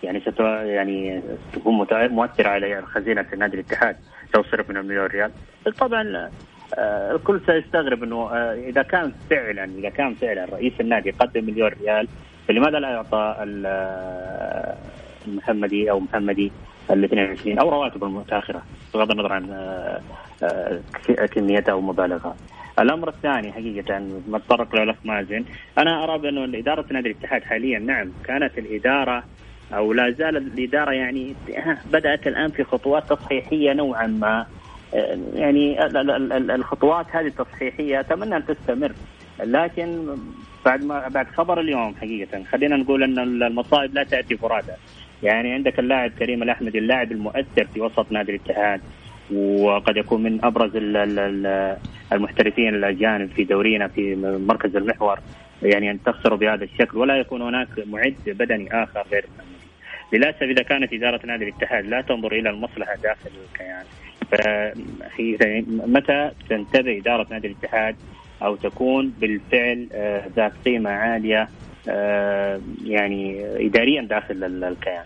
[0.04, 1.22] يعني ستو يعني
[1.54, 3.96] تكون مؤثره على خزينة نادي الاتحاد
[4.36, 5.32] لو صرف من المليون ريال؟
[5.80, 6.30] طبعا
[6.78, 11.70] آه، الكل سيستغرب إنه آه، إذا كان فعلا إذا كان فعلا رئيس النادي قدم مليون
[11.70, 12.08] ريال
[12.48, 13.36] فلماذا لا يعطى
[15.28, 16.52] المحمدي أو محمدي
[16.92, 18.62] ال 22 أو رواتبه المتاخره
[18.94, 20.02] بغض النظر عن آه،
[20.44, 20.80] آه،
[21.26, 22.36] كميتها أو مبالغها.
[22.80, 23.98] الأمر الثاني حقيقة
[24.30, 25.46] نتطرق له الأخ مازن.
[25.78, 27.80] أنا أرى بأنه اداره نادي الاتحاد حاليا.
[27.80, 29.24] نعم كانت الإدارة
[29.74, 31.36] أو لا زال الإدارة يعني
[31.94, 34.46] بدأت الآن في خطوات تصحيحية نوعا ما.
[34.94, 35.86] آه، يعني
[36.56, 38.92] الخطوات هذه التصحيحية أتمنى أن تستمر.
[39.40, 40.16] لكن
[40.66, 44.74] بعد ما بعد خبر اليوم حقيقة خلينا نقول إن المصائب لا تأتي فرادى.
[45.24, 48.82] يعني عندك اللاعب كريم الاحمدي اللاعب المؤثر في وسط نادي الاتحاد
[49.34, 50.72] وقد يكون من أبرز
[52.14, 54.16] المحترفين الأجانب في دورينا في
[54.48, 55.20] مركز المحور.
[55.62, 59.26] يعني أن تخسروا بهذا الشكل ولا يكون هناك معد بدني آخر غير
[60.14, 63.86] للأسف إذا كانت إدارة نادي الاتحاد لا تنظر إلى المصلحة داخل الكيان.
[65.68, 67.96] متى تنتبه إدارة نادي الاتحاد
[68.42, 71.50] أو تكون بالفعل آه، ذات قيمة عالية
[71.90, 75.04] آه، يعني اداريا داخل الكيان.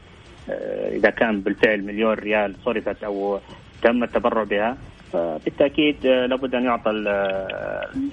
[0.50, 3.39] آه، إذا كان بالفعل مليون ريال صرفت أو
[3.82, 4.78] تم التبرع بها
[5.13, 6.91] بالتأكيد لابد أن يعطى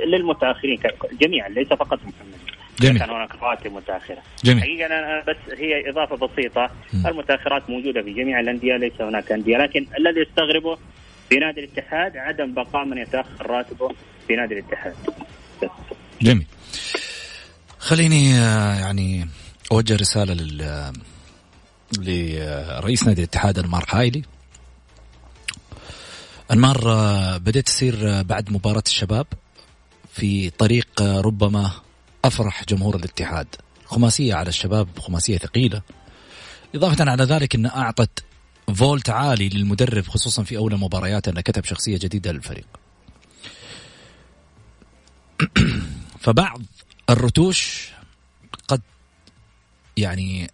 [0.06, 0.78] للمتأخرين
[1.20, 2.38] جميعا ليس فقط محمد.
[2.80, 2.98] جميل.
[2.98, 4.22] كان هناك رواتب متأخرة.
[4.44, 4.62] جميل.
[4.62, 6.70] حقيقة أنا بس هي إضافة بسيطة.
[6.94, 7.06] م.
[7.06, 9.56] المتأخرات موجودة في جميع الأندية ليس هناك أندية.
[9.56, 10.78] لكن الذي يستغربه
[11.28, 13.90] في نادي الاتحاد عدم بقاء من يتأخر راتبه.
[14.28, 14.94] في نادي الاتحاد.
[16.22, 16.46] جميل.
[17.78, 19.28] خليني آه، يعني
[19.72, 20.92] أوجه رسالة لل
[21.98, 24.22] لرئيس نادي الاتحاد أنمار حايلي.
[26.52, 29.26] أنمار آه، بديت تصير آه، بعد مباراة الشباب
[30.12, 31.70] في طريق ربما
[32.24, 33.46] أفرح جمهور الاتحاد.
[33.84, 35.82] خماسية على الشباب خماسية ثقيلة.
[36.74, 38.24] إضافة على ذلك إن أعطت
[38.74, 42.66] فولت عالي للمدرب خصوصا في اولى مباريات انه كتب شخصية جديدة للفريق.
[46.24, 46.62] فبعض
[47.10, 47.88] الرتوش
[48.68, 48.80] قد
[49.96, 50.50] يعني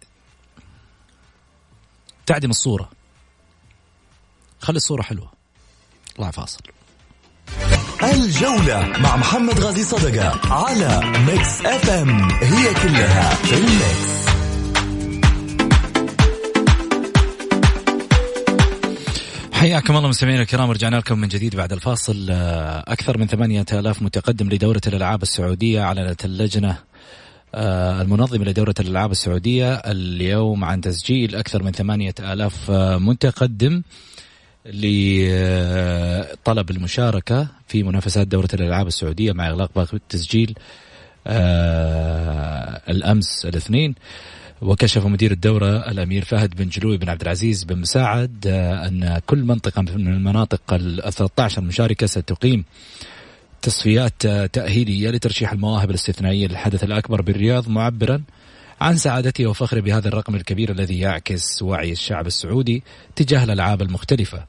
[2.25, 2.89] تعدم الصورة.
[4.61, 5.31] خلي الصورة حلوة.
[6.19, 6.59] الله فاصل
[8.03, 14.34] الجولة مع محمد غازي صدقة على Mix FM it's all in the mix
[19.65, 22.27] حياكم الله مستمعينا الكرام رجعنا لكم من جديد بعد الفاصل.
[22.29, 26.77] آه، أكثر من ثمانية آلاف متقدم لدورة الألعاب السعودية أعلنت اللجنة
[27.55, 33.81] آه، المنظمة لدورة الألعاب السعودية اليوم عن تسجيل أكثر من ثمانية آلاف آه، متقدم
[34.65, 35.01] لطلب
[36.71, 40.55] المشاركة في منافسات دورة الألعاب السعودية مع إغلاق باب التسجيل
[42.89, 43.95] الأمس الاثنين.
[44.61, 49.43] وكشف مدير الدورة الأمير فهد بن جلوي بن عبد العزيز بن مساعد آه، أن كل
[49.43, 52.65] منطقة من المناطق ال 13 المشاركة ستقيم
[53.61, 57.69] تصفيات آه، تأهيلية لترشيح المواهب الاستثنائية للحدث الأكبر بالرياض.
[57.69, 58.23] معبرا
[58.81, 62.83] عن سعادته وفخره بهذا الرقم الكبير الذي يعكس وعي الشعب السعودي
[63.15, 64.45] تجاه الألعاب المختلفة.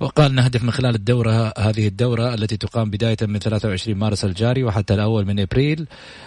[0.00, 4.94] وقال نهدف من خلال الدورة هذه الدورة التي تقام بداية من 23 مارس الجاري وحتى
[4.94, 5.86] الأول من إبريل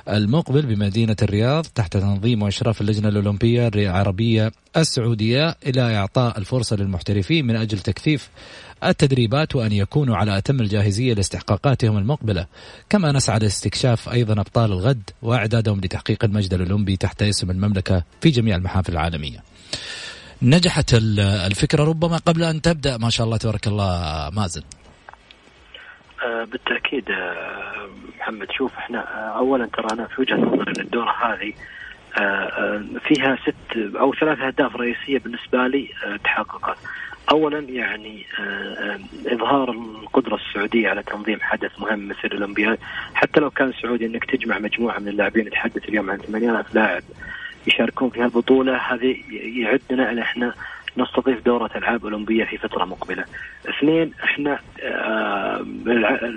[0.09, 7.55] المقبل بمدينة الرياض تحت تنظيم وإشراف اللجنة الأولمبية العربية السعودية إلى إعطاء الفرصة للمحترفين من
[7.55, 8.29] أجل تكثيف
[8.83, 12.45] التدريبات وأن يكونوا على أتم الجاهزية لاستحقاقاتهم المقبلة.
[12.89, 18.55] كما نسعى لاستكشاف أيضا أبطال الغد وإعدادهم لتحقيق المجد الأولمبي تحت اسم المملكة في جميع
[18.55, 19.43] المحافل العالمية.
[20.43, 20.93] نجحت
[21.47, 24.61] الفكرة ربما قبل أن تبدأ ما شاء الله تبارك الله مازن
[26.23, 31.11] آه، بالتأكيد آه، محمد شوف إحنا آه، اولا ترى أنا في وجهة نظري إن الدورة
[31.11, 31.53] هذه
[33.07, 35.89] فيها ست أو ثلاث أهداف رئيسية بالنسبة لي
[36.23, 36.77] تحققت.
[37.31, 38.25] اولا يعني
[39.27, 42.77] إظهار القدرة السعودية على تنظيم حدث مهم مثل الاولمبياد
[43.13, 47.03] حتى لو كان سعودي إنك تجمع مجموعة من اللاعبين نتحدث اليوم عن 8000 لاعب
[47.67, 50.53] يشاركون في هالبطولة هذه يعدنا أن إحنا
[50.97, 53.25] نستضيف دورة ألعاب أولمبية في فترة مقبلة.
[53.69, 55.65] اثنين إحنا آه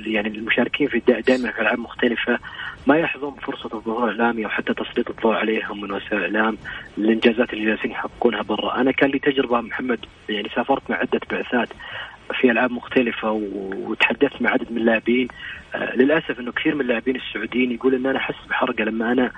[0.07, 2.39] يعني المشاركين في دائما في ألعاب مختلفة
[2.87, 6.57] ما يحظون فرصة الظهور الإعلامي أو حتى تسليط الضوء عليهم من وسائل الإعلام
[6.99, 8.81] الإنجازات اللي جالسين يحققونها برا.
[8.81, 11.69] أنا كان لي تجربة محمد يعني سافرت مع عدة بعثات
[12.41, 15.29] في ألعاب مختلفة وتحدثت مع عدد من اللاعبين
[15.75, 19.31] آه للأسف إنه كثير من اللاعبين السعوديين يقول إن أنا أحس بحرقة لما أنا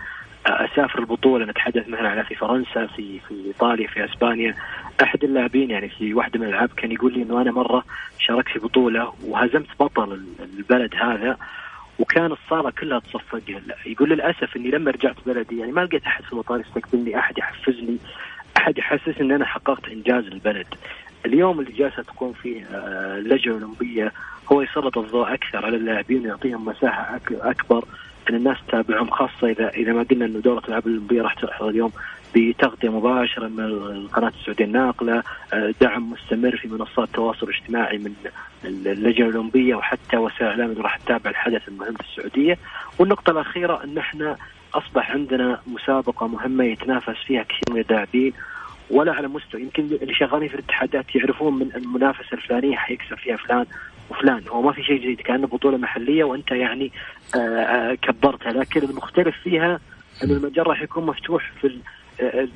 [0.49, 4.55] أسافر البطولة نتحدث مثلا على في فرنسا في في إيطاليا في أسبانيا.
[5.03, 7.85] أحد اللاعبين يعني في واحدة من الألعاب كان يقول لي إنه أنا مرة
[8.19, 10.21] شاركت في بطولة وهزمت بطل
[10.59, 11.37] البلد هذا
[11.99, 13.43] وكان الصالة كلها تصفق.
[13.87, 17.99] يقول للأسف إني لما رجعت بلدي يعني ما لقيت أحد في المطار يستقبلني أحد يحفزني
[18.57, 20.67] أحد يحسسني إن أنا حققت إنجاز للبلد
[21.27, 24.13] اليوم اللي جالسة تقوم فيه آه، اللجنة الأولمبية
[24.53, 27.85] هو يسلط الضوء أكثر على اللاعبين ويعطيهم مساحة أكبر.
[28.31, 31.93] ان الناس تتابعهم خاصة اذا إذا ما قلنا إنه دوره الالعاب الاولمبيه راح تحصل اليوم
[32.37, 38.15] بتغطية مباشرة من قناه السعودية الناقلة، آه، دعم مستمر في منصات التواصل الاجتماعي من
[38.65, 42.59] اللجنة الأولمبية وحتى وسائل الإعلام اللي راح تتابع الحدث المهم في السعودية،
[42.99, 44.37] والنقطة الأخيرة إن إحنا
[44.75, 48.33] أصبح عندنا مسابقة مهمة يتنافس فيها كثير من اللاعبين
[48.91, 53.67] ولا على مستوى يمكن اللي شغالين في الاتحادات يعرفون من المنافسة الفلانية حيكسب فيها فلان
[54.11, 56.92] وفلان هو ما في شيء جديد كأنه بطولة محلية وأنت يعني
[57.35, 58.53] آه، آه، كبرتها.
[58.53, 59.81] لكن المختلف فيها
[60.25, 61.79] انه المجال راح يكون مفتوح في
[62.21, 62.49] آه،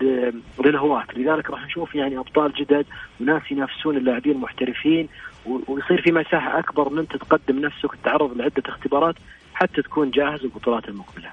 [0.64, 1.04] للهواة.
[1.16, 2.86] لذلك راح نشوف يعني أبطال جدد
[3.20, 5.08] وناس ينافسون اللاعبين المحترفين
[5.46, 9.14] ويصير في مساحة أكبر إن أنت تقدم نفسك وتتعرض لعدة اختبارات
[9.54, 11.30] حتى تكون جاهز للبطولات المقبلة.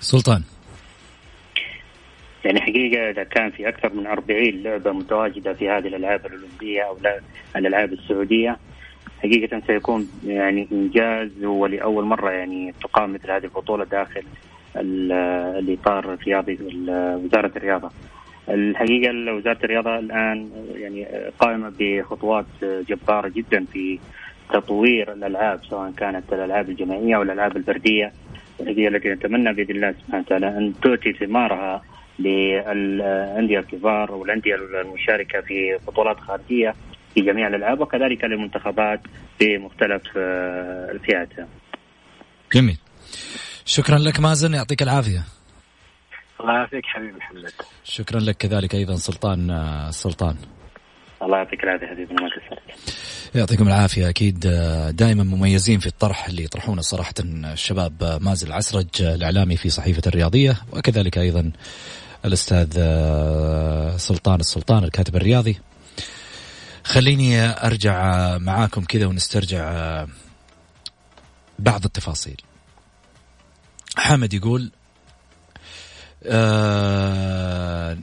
[0.00, 0.42] سلطان.
[2.44, 6.98] يعني حقيقة إذا كان في أكثر من 40 لعبة متواجدة في هذه الألعاب الأولمبية أو
[7.56, 8.56] الألعاب السعودية
[9.24, 14.22] حقيقة سيكون يعني إنجاز ولأول مرة يعني تقام مثل هذه البطولة داخل
[14.76, 16.58] الإطار الرياضي
[17.24, 17.90] وزارة الرياضة.
[18.48, 21.06] الحقيقة وزارة الرياضة الآن يعني
[21.38, 23.98] قائمة بخطوات جبارة جدا في
[24.52, 28.12] تطوير الألعاب سواء كانت الألعاب الجماعية أو الألعاب الفردية
[28.58, 31.82] وهي التي نتمنى بإذن الله سبحانه وتعالى أن تؤتي ثمارها
[32.18, 36.74] للأندية الكبار والأندية المشاركة في بطولات خارجية
[37.14, 39.00] في جميع الألعاب وكذلك للمنتخبات
[39.38, 41.28] في مختلف آه، الفئات.
[42.54, 42.78] جميل.
[43.64, 45.22] شكرا لك مازن يعطيك العافية.
[46.40, 47.52] الله يعافيك حبيبي محمد.
[47.84, 50.36] شكرا لك كذلك أيضا سلطان آه، سلطان.
[51.22, 52.30] الله يعطيك العافية حبيبي ما
[53.34, 54.08] يعطيكم العافية.
[54.08, 60.02] أكيد آه، دائما مميزين في الطرح اللي يطرحونه صراحة الشباب مازن العسرج الإعلامي في صحيفة
[60.06, 61.52] الرياضية وكذلك أيضا
[62.24, 62.72] الأستاذ
[63.96, 65.56] سلطان السلطان الكاتب الرياضي.
[66.84, 70.06] خليني أرجع معاكم كذا ونسترجع
[71.58, 72.40] بعض التفاصيل.
[73.96, 74.70] حامد يقول
[76.26, 77.98] آه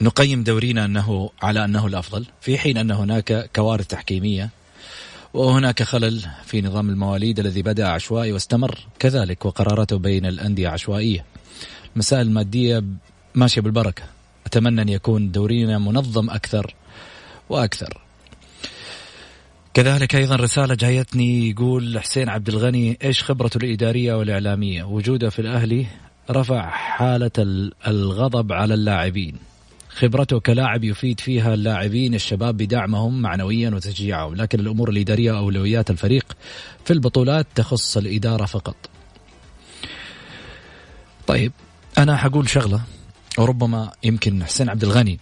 [0.00, 4.50] نقيم دورينا أنه على أنه الأفضل في حين أن هناك كوارث تحكيمية
[5.34, 11.24] وهناك خلل في نظام المواليد الذي بدأ عشوائي واستمر كذلك وقراراته بين الأندية عشوائية.
[11.94, 12.82] المسائل الماديه
[13.34, 14.02] ماشية بالبركة.
[14.46, 16.74] أتمنى أن يكون دورينا منظم أكثر
[17.50, 18.00] وأكثر.
[19.74, 25.86] كذلك أيضا رسالة جايتني يقول حسين عبد الغني إيش خبرته الإدارية والإعلامية؟ وجوده في الأهلي
[26.30, 27.30] رفع حالة
[27.86, 29.36] الغضب على اللاعبين.
[29.88, 36.36] خبرته كلاعب يفيد فيها اللاعبين الشباب بدعمهم معنويا وتشجيعهم لكن الأمور الإدارية أولويات الفريق
[36.84, 38.76] في البطولات تخص الإدارة فقط.
[41.26, 41.52] طيب
[41.98, 42.80] أنا حقول شغلة
[43.38, 45.18] وربما يمكن حسين عبد الغني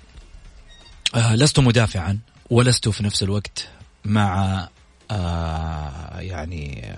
[1.15, 2.19] آه لست مدافعا
[2.51, 3.69] ولست في نفس الوقت
[4.05, 4.69] مع
[5.11, 6.95] آه يعني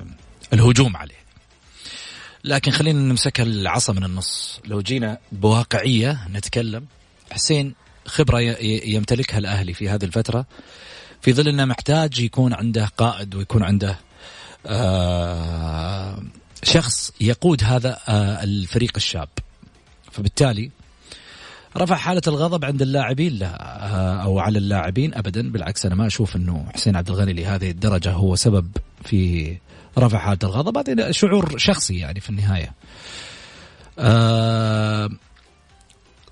[0.53, 1.21] الهجوم عليه.
[2.45, 4.61] لكن خلينا نمسك العصا من النص.
[4.65, 6.87] لو جينا بواقعية نتكلم
[7.31, 7.75] حسين
[8.07, 8.41] خبرة
[8.85, 10.47] يمتلكها الأهلي في هذه الفترة
[11.23, 13.99] في ظل أنه محتاج يكون عنده قائد ويكون عنده
[14.67, 16.23] آه
[16.63, 19.29] شخص يقود هذا آه الفريق الشاب.
[20.13, 20.71] فبالتالي
[21.77, 23.33] رفع حالة الغضب عند اللاعبين.
[23.33, 25.53] لا آه، أو على اللاعبين أبدا.
[25.53, 28.69] بالعكس أنا ما أشوف أنه حسين عبد الغني لهذه الدرجة هو سبب
[29.05, 29.57] في
[29.99, 30.79] رفع حالة الغضب.
[30.79, 32.75] هذا شعور شخصي يعني في النهاية.
[33.99, 35.11] آه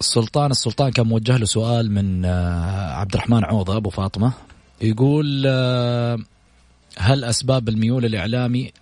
[0.01, 4.33] السلطان السلطان كان موجه له سؤال من آه عبد الرحمن عوضة أبو فاطمة.
[4.81, 5.47] يقول
[6.99, 8.73] هل أسباب الميول الإعلامي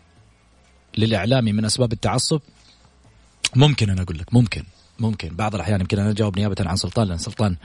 [0.99, 2.41] للإعلامي من أسباب التعصب؟
[3.57, 4.63] ممكن أنا أقول لك ممكن.
[4.99, 5.28] ممكن.
[5.36, 7.57] بعض الأحيان يمكن أنا أجاوب نيابة عن سلطان لأن سلطان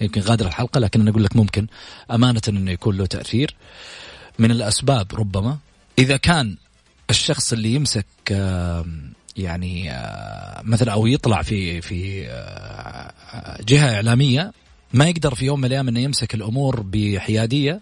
[0.00, 1.66] يمكن غادر الحلقة لكن أنا أقول لك ممكن.
[2.10, 3.54] أمانة إنه يكون له تأثير.
[4.38, 5.58] من الأسباب ربما
[5.98, 6.56] إذا كان
[7.10, 8.06] الشخص اللي يمسك
[9.36, 9.84] يعني
[10.62, 12.22] مثلا أو يطلع في في
[13.60, 14.52] جهة إعلامية
[14.92, 17.80] ما يقدر في يوم من الأيام إنه يمسك الأمور بحيادية.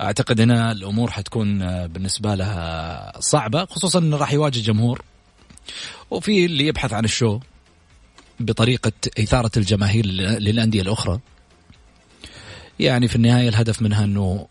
[0.00, 5.04] أعتقد ان الأمور حتكون بالنسبة لها صعبة خصوصا إنه راح يواجه جمهور.
[6.10, 7.40] وفي اللي يبحث عن الشو.
[8.40, 11.20] بطريقة إثارة الجماهير للأندية الأخرى؟
[12.80, 14.46] يعني في النهاية الهدف منها أنه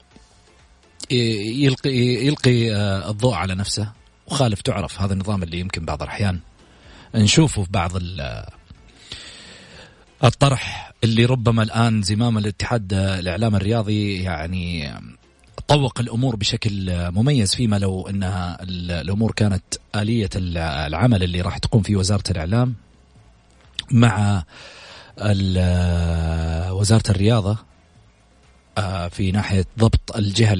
[1.12, 3.92] يلقي, يلقي آه، الضوء على نفسه.
[4.28, 6.40] وخالف تعرف هذا النظام اللي يمكن بعض الأحيان
[7.16, 7.92] نشوفه في بعض
[10.24, 14.94] الطرح اللي ربما الآن زمام الاتحاد الإعلام الرياضي يعني
[15.68, 18.58] طوق الأمور بشكل مميز فيما لو إنها
[19.02, 19.64] الأمور كانت
[19.96, 22.76] آلية العمل اللي راح تقوم فيه وزارة الإعلام.
[23.92, 24.44] مع
[26.72, 27.58] وزارة الرياضة
[28.78, 30.56] آه، في ناحية ضبط الجهة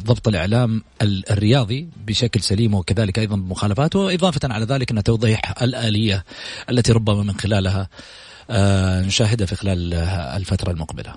[0.00, 6.24] ضبط الإعلام الرياضي بشكل سليم وكذلك أيضا بمخالفاته وإضافة على ذلك أن توضيح الآلية
[6.70, 7.88] التي ربما من خلالها
[8.50, 9.94] آه، نشاهدها في خلال
[10.36, 11.14] الفترة المقبلة.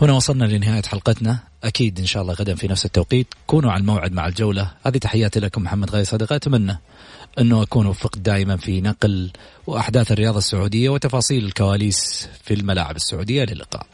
[0.00, 1.38] هنا وصلنا لنهاية حلقتنا.
[1.64, 3.26] أكيد إن شاء الله غدا في نفس التوقيت.
[3.46, 4.70] كونوا على الموعد مع الجولة.
[4.86, 6.78] هذه تحياتي لكم محمد غاي صدقة أتمنى
[7.38, 9.30] أنه أكون وفقت دائما في نقل
[9.66, 13.86] وأحداث الرياضة السعودية وتفاصيل الكواليس في الملاعب السعودية للقاء.